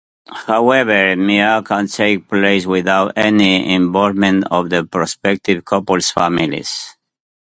[0.47, 6.97] However, miai can take place without any involvement of the prospective couple's families.